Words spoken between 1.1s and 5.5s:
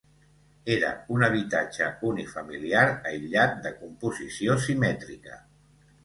un habitatge unifamiliar aïllat de composició simètrica.